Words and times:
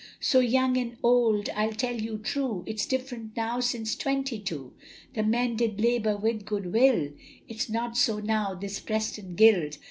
So 0.19 0.39
young 0.39 0.77
and 0.77 0.97
old 1.03 1.47
I'll 1.49 1.73
tell 1.73 1.93
you 1.95 2.17
true, 2.17 2.63
It's 2.65 2.87
different 2.87 3.37
now 3.37 3.59
since 3.59 3.95
twenty 3.95 4.39
two, 4.39 4.73
The 5.13 5.21
men 5.21 5.55
did 5.55 5.79
labour 5.79 6.17
with 6.17 6.43
good 6.43 6.73
will, 6.73 7.11
It's 7.47 7.69
not 7.69 7.95
so 7.95 8.17
now 8.17 8.55
this 8.55 8.79
Preston 8.79 9.35
Guild. 9.35 9.77